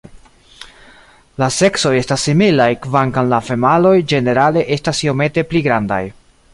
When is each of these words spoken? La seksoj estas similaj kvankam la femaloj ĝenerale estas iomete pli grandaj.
La 1.43 1.49
seksoj 1.57 1.91
estas 1.99 2.25
similaj 2.29 2.69
kvankam 2.87 3.31
la 3.35 3.41
femaloj 3.51 3.95
ĝenerale 4.15 4.65
estas 4.79 5.07
iomete 5.09 5.49
pli 5.53 5.67
grandaj. 5.69 6.05